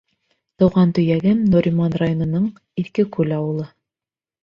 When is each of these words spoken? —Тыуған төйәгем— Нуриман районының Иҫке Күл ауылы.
—Тыуған 0.63 0.93
төйәгем— 0.99 1.45
Нуриман 1.53 1.95
районының 2.05 2.51
Иҫке 2.85 3.09
Күл 3.19 3.41
ауылы. 3.41 3.73